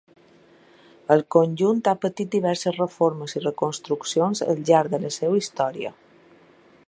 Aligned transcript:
El 1.15 1.19
conjunt 1.35 1.83
ha 1.91 1.93
patit 2.05 2.31
diverses 2.37 2.79
reformes 2.79 3.37
i 3.39 3.43
reconstruccions 3.45 4.43
al 4.49 4.63
llarg 4.71 4.95
de 4.95 5.03
la 5.07 5.15
seua 5.21 5.43
història. 5.43 5.95